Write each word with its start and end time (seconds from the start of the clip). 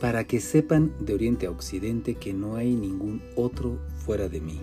para 0.00 0.24
que 0.24 0.40
sepan 0.40 0.92
de 1.00 1.14
oriente 1.14 1.46
a 1.46 1.50
occidente 1.50 2.14
que 2.16 2.34
no 2.34 2.56
hay 2.56 2.74
ningún 2.74 3.22
otro 3.34 3.78
fuera 4.04 4.28
de 4.28 4.40
mí. 4.40 4.60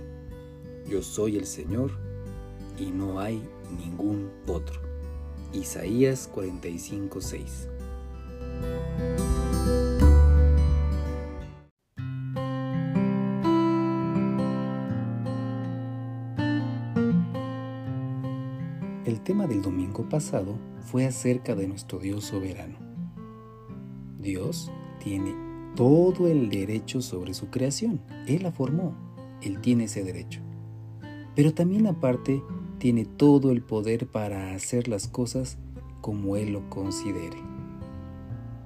Yo 0.88 1.02
soy 1.02 1.38
el 1.38 1.46
Señor 1.46 1.92
y 2.78 2.92
no 2.92 3.20
hay 3.20 3.42
ningún 3.78 4.30
otro. 4.48 4.80
Isaías 5.54 6.30
45:6 6.34 7.70
El 19.06 19.22
tema 19.22 19.48
del 19.48 19.62
domingo 19.62 20.08
pasado 20.10 20.58
fue 20.82 21.06
acerca 21.06 21.56
de 21.56 21.68
nuestro 21.68 22.00
Dios 22.00 22.26
soberano. 22.26 22.78
Dios 24.20 24.72
tiene 25.04 25.36
todo 25.76 26.28
el 26.28 26.50
derecho 26.50 27.02
sobre 27.02 27.34
su 27.34 27.50
creación. 27.50 28.00
Él 28.28 28.44
la 28.44 28.52
formó. 28.52 28.96
Él 29.42 29.60
tiene 29.60 29.86
ese 29.86 30.04
derecho. 30.04 30.42
Pero 31.36 31.54
también 31.54 31.88
aparte 31.88 32.42
tiene 32.78 33.06
todo 33.06 33.52
el 33.52 33.62
poder 33.62 34.08
para 34.08 34.54
hacer 34.54 34.88
las 34.88 35.08
cosas 35.08 35.58
como 36.02 36.38
Él 36.38 36.54
lo 36.54 36.70
considere. 36.70 37.38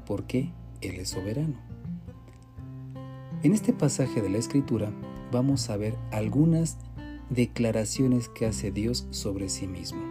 Porque 0.06 0.52
Él 0.82 0.96
es 0.96 1.10
soberano. 1.10 1.56
En 3.44 3.54
este 3.54 3.74
pasaje 3.74 4.22
de 4.22 4.30
la 4.30 4.38
Escritura 4.38 4.92
vamos 5.32 5.70
a 5.70 5.78
ver 5.78 5.96
algunas 6.12 6.78
declaraciones 7.30 8.30
que 8.30 8.46
hace 8.46 8.72
Dios 8.72 9.08
sobre 9.12 9.50
sí 9.50 9.68
mismo. 9.68 10.02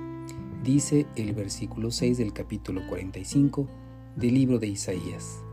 Dice 0.64 1.06
el 1.16 1.34
versículo 1.34 1.90
6 1.90 2.18
del 2.18 2.32
capítulo 2.32 2.82
45 2.88 3.68
del 4.16 4.34
libro 4.34 4.58
de 4.58 4.68
Isaías 4.68 5.45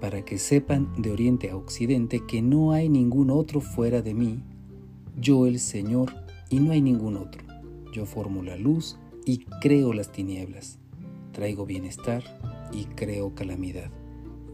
para 0.00 0.24
que 0.24 0.38
sepan 0.38 0.92
de 0.96 1.10
oriente 1.12 1.50
a 1.50 1.56
occidente 1.56 2.22
que 2.26 2.42
no 2.42 2.72
hay 2.72 2.88
ningún 2.88 3.30
otro 3.30 3.60
fuera 3.60 4.02
de 4.02 4.14
mí, 4.14 4.42
yo 5.16 5.46
el 5.46 5.58
Señor, 5.58 6.12
y 6.50 6.60
no 6.60 6.72
hay 6.72 6.80
ningún 6.80 7.16
otro. 7.16 7.42
Yo 7.92 8.06
formo 8.06 8.42
la 8.42 8.56
luz 8.56 8.96
y 9.24 9.38
creo 9.60 9.92
las 9.92 10.12
tinieblas. 10.12 10.78
Traigo 11.32 11.66
bienestar 11.66 12.22
y 12.72 12.84
creo 12.84 13.34
calamidad. 13.34 13.90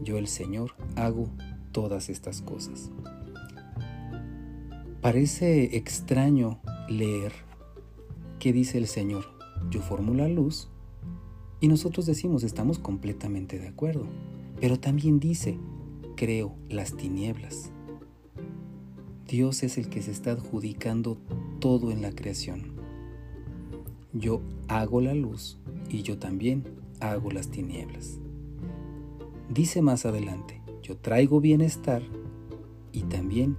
Yo 0.03 0.17
el 0.17 0.27
Señor 0.27 0.71
hago 0.95 1.29
todas 1.71 2.09
estas 2.09 2.41
cosas. 2.41 2.89
Parece 5.01 5.77
extraño 5.77 6.59
leer 6.89 7.33
qué 8.39 8.53
dice 8.53 8.77
el 8.77 8.87
Señor. 8.87 9.25
Yo 9.69 9.81
formo 9.81 10.13
la 10.13 10.27
luz 10.27 10.69
y 11.59 11.67
nosotros 11.67 12.05
decimos 12.05 12.43
estamos 12.43 12.79
completamente 12.79 13.59
de 13.59 13.67
acuerdo. 13.67 14.07
Pero 14.61 14.79
también 14.79 15.19
dice, 15.19 15.57
creo 16.15 16.55
las 16.69 16.95
tinieblas. 16.95 17.71
Dios 19.27 19.63
es 19.63 19.79
el 19.79 19.89
que 19.89 20.03
se 20.03 20.11
está 20.11 20.33
adjudicando 20.33 21.17
todo 21.59 21.89
en 21.89 22.03
la 22.03 22.11
creación. 22.11 22.75
Yo 24.13 24.41
hago 24.67 25.01
la 25.01 25.15
luz 25.15 25.57
y 25.89 26.03
yo 26.03 26.19
también 26.19 26.63
hago 26.99 27.31
las 27.31 27.47
tinieblas. 27.47 28.19
Dice 29.49 29.81
más 29.81 30.05
adelante, 30.05 30.61
yo 30.83 30.95
traigo 30.95 31.41
bienestar 31.41 32.03
y 32.91 33.01
también 33.03 33.57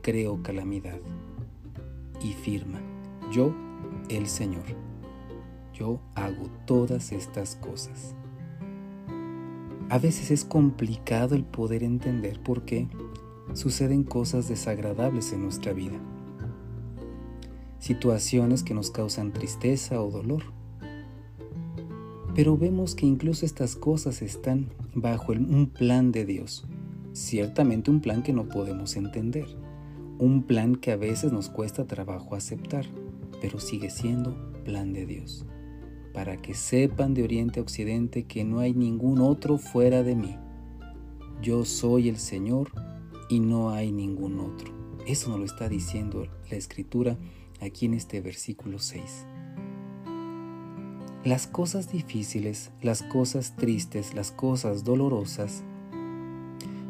creo 0.00 0.44
calamidad. 0.44 1.00
Y 2.22 2.34
firma, 2.34 2.80
yo 3.32 3.52
el 4.08 4.28
Señor. 4.28 4.64
Yo 5.74 6.00
hago 6.14 6.48
todas 6.66 7.10
estas 7.10 7.56
cosas. 7.56 8.14
A 9.88 9.98
veces 9.98 10.32
es 10.32 10.44
complicado 10.44 11.36
el 11.36 11.44
poder 11.44 11.84
entender 11.84 12.40
por 12.42 12.64
qué 12.64 12.88
suceden 13.52 14.02
cosas 14.02 14.48
desagradables 14.48 15.32
en 15.32 15.44
nuestra 15.44 15.72
vida. 15.72 16.00
Situaciones 17.78 18.64
que 18.64 18.74
nos 18.74 18.90
causan 18.90 19.32
tristeza 19.32 20.02
o 20.02 20.10
dolor. 20.10 20.42
Pero 22.34 22.58
vemos 22.58 22.96
que 22.96 23.06
incluso 23.06 23.46
estas 23.46 23.76
cosas 23.76 24.22
están 24.22 24.70
bajo 24.94 25.32
un 25.32 25.70
plan 25.72 26.10
de 26.10 26.24
Dios. 26.24 26.66
Ciertamente 27.12 27.88
un 27.92 28.00
plan 28.00 28.24
que 28.24 28.32
no 28.32 28.48
podemos 28.48 28.96
entender. 28.96 29.46
Un 30.18 30.42
plan 30.42 30.74
que 30.74 30.90
a 30.90 30.96
veces 30.96 31.32
nos 31.32 31.48
cuesta 31.48 31.86
trabajo 31.86 32.34
aceptar, 32.34 32.86
pero 33.40 33.60
sigue 33.60 33.90
siendo 33.90 34.52
plan 34.64 34.92
de 34.92 35.06
Dios 35.06 35.46
para 36.16 36.40
que 36.40 36.54
sepan 36.54 37.12
de 37.12 37.22
oriente 37.22 37.60
a 37.60 37.62
occidente 37.62 38.24
que 38.24 38.42
no 38.42 38.60
hay 38.60 38.72
ningún 38.72 39.20
otro 39.20 39.58
fuera 39.58 40.02
de 40.02 40.16
mí. 40.16 40.34
Yo 41.42 41.66
soy 41.66 42.08
el 42.08 42.16
Señor 42.16 42.70
y 43.28 43.38
no 43.38 43.68
hay 43.68 43.92
ningún 43.92 44.40
otro. 44.40 44.72
Eso 45.06 45.28
nos 45.28 45.40
lo 45.40 45.44
está 45.44 45.68
diciendo 45.68 46.26
la 46.50 46.56
escritura 46.56 47.18
aquí 47.60 47.84
en 47.84 47.92
este 47.92 48.22
versículo 48.22 48.78
6. 48.78 49.26
Las 51.22 51.46
cosas 51.46 51.92
difíciles, 51.92 52.70
las 52.80 53.02
cosas 53.02 53.54
tristes, 53.54 54.14
las 54.14 54.32
cosas 54.32 54.84
dolorosas, 54.84 55.64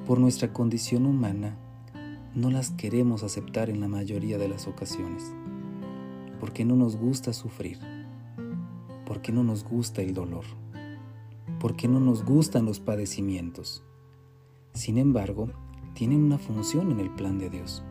por 0.06 0.20
nuestra 0.20 0.52
condición 0.52 1.04
humana, 1.04 1.58
no 2.36 2.52
las 2.52 2.70
queremos 2.70 3.24
aceptar 3.24 3.70
en 3.70 3.80
la 3.80 3.88
mayoría 3.88 4.38
de 4.38 4.48
las 4.48 4.68
ocasiones, 4.68 5.24
porque 6.38 6.64
no 6.64 6.76
nos 6.76 6.94
gusta 6.94 7.32
sufrir 7.32 7.95
porque 9.06 9.32
no 9.32 9.42
nos 9.42 9.64
gusta 9.64 10.02
el 10.02 10.12
dolor, 10.12 10.44
porque 11.60 11.88
no 11.88 12.00
nos 12.00 12.24
gustan 12.24 12.66
los 12.66 12.80
padecimientos. 12.80 13.82
Sin 14.74 14.98
embargo, 14.98 15.48
tienen 15.94 16.24
una 16.24 16.36
función 16.36 16.90
en 16.90 17.00
el 17.00 17.10
plan 17.10 17.38
de 17.38 17.48
Dios. 17.48 17.82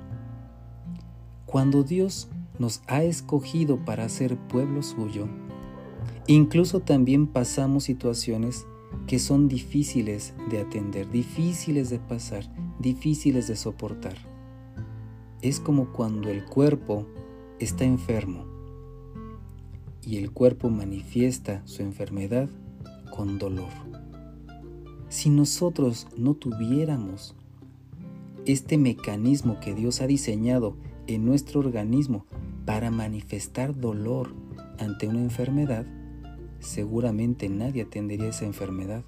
Cuando 1.45 1.83
Dios 1.83 2.27
nos 2.59 2.83
ha 2.87 3.03
escogido 3.03 3.83
para 3.83 4.07
ser 4.09 4.37
pueblo 4.37 4.83
suyo, 4.83 5.27
incluso 6.27 6.81
también 6.81 7.27
pasamos 7.27 7.85
situaciones 7.85 8.67
que 9.07 9.19
son 9.19 9.47
difíciles 9.47 10.33
de 10.49 10.59
atender, 10.59 11.09
difíciles 11.09 11.89
de 11.89 11.99
pasar, 11.99 12.45
difíciles 12.79 13.47
de 13.47 13.55
soportar. 13.55 14.17
Es 15.41 15.59
como 15.59 15.91
cuando 15.91 16.29
el 16.29 16.45
cuerpo 16.45 17.07
está 17.59 17.85
enfermo 17.85 18.54
y 20.05 20.17
el 20.17 20.31
cuerpo 20.31 20.69
manifiesta 20.69 21.61
su 21.65 21.81
enfermedad 21.81 22.49
con 23.15 23.39
dolor. 23.39 23.71
Si 25.09 25.29
nosotros 25.29 26.07
no 26.17 26.35
tuviéramos 26.35 27.35
este 28.45 28.77
mecanismo 28.77 29.59
que 29.59 29.73
Dios 29.73 30.01
ha 30.01 30.07
diseñado 30.07 30.75
en 31.07 31.25
nuestro 31.25 31.59
organismo 31.59 32.25
para 32.65 32.91
manifestar 32.91 33.75
dolor 33.79 34.33
ante 34.77 35.07
una 35.07 35.21
enfermedad, 35.21 35.85
seguramente 36.59 37.49
nadie 37.49 37.83
atendería 37.83 38.27
esa 38.27 38.45
enfermedad 38.45 39.03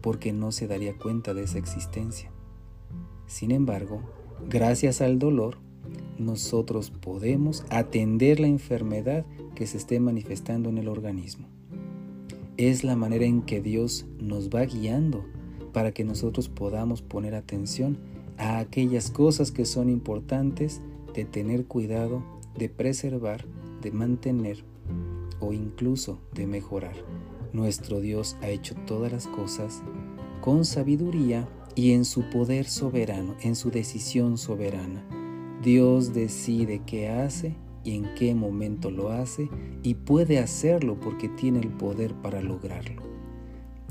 porque 0.00 0.32
no 0.32 0.52
se 0.52 0.66
daría 0.66 0.96
cuenta 0.96 1.34
de 1.34 1.42
esa 1.42 1.58
existencia. 1.58 2.30
Sin 3.26 3.50
embargo, 3.50 4.02
gracias 4.48 5.00
al 5.00 5.18
dolor, 5.18 5.58
nosotros 6.20 6.90
podemos 6.90 7.64
atender 7.70 8.40
la 8.40 8.46
enfermedad 8.46 9.24
que 9.54 9.66
se 9.66 9.78
esté 9.78 9.98
manifestando 10.00 10.68
en 10.68 10.78
el 10.78 10.88
organismo. 10.88 11.48
Es 12.58 12.84
la 12.84 12.94
manera 12.94 13.24
en 13.24 13.42
que 13.42 13.62
Dios 13.62 14.04
nos 14.18 14.50
va 14.50 14.64
guiando 14.66 15.24
para 15.72 15.92
que 15.92 16.04
nosotros 16.04 16.48
podamos 16.48 17.00
poner 17.00 17.34
atención 17.34 17.98
a 18.36 18.58
aquellas 18.58 19.10
cosas 19.10 19.50
que 19.50 19.64
son 19.64 19.88
importantes 19.88 20.82
de 21.14 21.24
tener 21.24 21.64
cuidado, 21.64 22.22
de 22.56 22.68
preservar, 22.68 23.46
de 23.80 23.90
mantener 23.90 24.62
o 25.40 25.54
incluso 25.54 26.20
de 26.34 26.46
mejorar. 26.46 26.96
Nuestro 27.54 28.00
Dios 28.00 28.36
ha 28.42 28.48
hecho 28.50 28.74
todas 28.86 29.10
las 29.10 29.26
cosas 29.26 29.82
con 30.42 30.66
sabiduría 30.66 31.48
y 31.74 31.92
en 31.92 32.04
su 32.04 32.28
poder 32.28 32.66
soberano, 32.66 33.36
en 33.40 33.56
su 33.56 33.70
decisión 33.70 34.36
soberana. 34.36 35.19
Dios 35.62 36.14
decide 36.14 36.80
qué 36.86 37.08
hace 37.08 37.54
y 37.84 37.94
en 37.94 38.14
qué 38.14 38.34
momento 38.34 38.90
lo 38.90 39.10
hace 39.10 39.48
y 39.82 39.94
puede 39.94 40.38
hacerlo 40.38 40.98
porque 40.98 41.28
tiene 41.28 41.60
el 41.60 41.68
poder 41.68 42.14
para 42.14 42.40
lograrlo. 42.40 43.02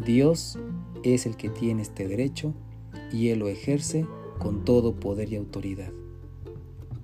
Dios 0.04 0.58
es 1.04 1.26
el 1.26 1.36
que 1.36 1.50
tiene 1.50 1.82
este 1.82 2.08
derecho 2.08 2.54
y 3.12 3.30
Él 3.30 3.40
lo 3.40 3.50
ejerce 3.50 4.06
con 4.40 4.66
todo 4.66 4.96
poder 4.96 5.32
y 5.32 5.36
autoridad. 5.36 5.92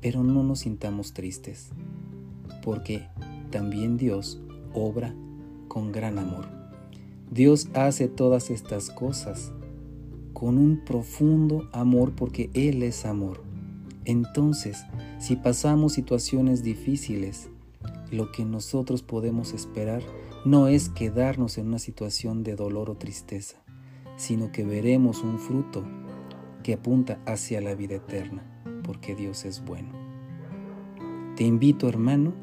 Pero 0.01 0.23
no 0.23 0.43
nos 0.43 0.59
sintamos 0.59 1.13
tristes, 1.13 1.69
porque 2.63 3.07
también 3.51 3.97
Dios 3.97 4.41
obra 4.73 5.13
con 5.67 5.91
gran 5.91 6.17
amor. 6.17 6.47
Dios 7.29 7.69
hace 7.73 8.07
todas 8.07 8.49
estas 8.49 8.89
cosas 8.89 9.51
con 10.33 10.57
un 10.57 10.83
profundo 10.85 11.67
amor 11.71 12.13
porque 12.15 12.49
Él 12.53 12.83
es 12.83 13.05
amor. 13.05 13.41
Entonces, 14.05 14.85
si 15.19 15.35
pasamos 15.35 15.93
situaciones 15.93 16.63
difíciles, 16.63 17.49
lo 18.11 18.31
que 18.31 18.45
nosotros 18.45 19.01
podemos 19.01 19.53
esperar 19.53 20.03
no 20.45 20.67
es 20.67 20.89
quedarnos 20.89 21.57
en 21.57 21.67
una 21.67 21.79
situación 21.79 22.43
de 22.43 22.55
dolor 22.55 22.89
o 22.89 22.97
tristeza, 22.97 23.57
sino 24.15 24.51
que 24.51 24.63
veremos 24.63 25.23
un 25.23 25.39
fruto 25.39 25.83
que 26.63 26.73
apunta 26.73 27.19
hacia 27.25 27.61
la 27.61 27.75
vida 27.75 27.95
eterna, 27.95 28.43
porque 28.83 29.15
Dios 29.15 29.43
es 29.45 29.65
bueno. 29.65 29.89
Te 31.35 31.43
invito, 31.43 31.89
hermano, 31.89 32.33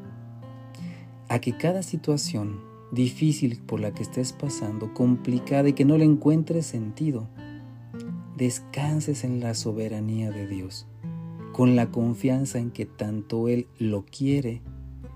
a 1.29 1.39
que 1.39 1.57
cada 1.57 1.81
situación 1.81 2.61
difícil 2.91 3.59
por 3.59 3.79
la 3.79 3.93
que 3.93 4.03
estés 4.03 4.33
pasando, 4.33 4.93
complicada 4.93 5.69
y 5.69 5.73
que 5.73 5.85
no 5.85 5.97
le 5.97 6.05
encuentres 6.05 6.65
sentido, 6.67 7.27
descanses 8.37 9.23
en 9.23 9.39
la 9.39 9.55
soberanía 9.55 10.29
de 10.29 10.47
Dios, 10.47 10.85
con 11.53 11.75
la 11.77 11.91
confianza 11.91 12.59
en 12.59 12.71
que 12.71 12.85
tanto 12.85 13.47
Él 13.47 13.67
lo 13.79 14.03
quiere 14.03 14.61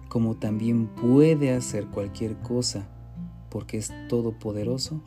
como 0.07 0.35
también 0.35 0.87
puede 0.87 1.51
hacer 1.53 1.87
cualquier 1.87 2.37
cosa, 2.37 2.87
porque 3.49 3.77
es 3.77 3.91
todopoderoso 4.07 5.01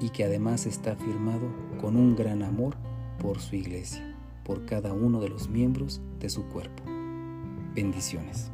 y 0.00 0.08
que 0.10 0.24
además 0.24 0.66
está 0.66 0.96
firmado 0.96 1.46
con 1.80 1.96
un 1.96 2.16
gran 2.16 2.42
amor 2.42 2.76
por 3.20 3.38
su 3.40 3.56
iglesia, 3.56 4.16
por 4.44 4.64
cada 4.64 4.92
uno 4.92 5.20
de 5.20 5.28
los 5.28 5.48
miembros 5.48 6.00
de 6.20 6.30
su 6.30 6.44
cuerpo. 6.44 6.82
Bendiciones. 7.74 8.50